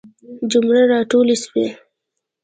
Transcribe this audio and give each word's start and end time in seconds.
جمله 0.51 0.83
را 0.91 0.99
ټوله 1.11 1.35
سوي. 1.43 1.67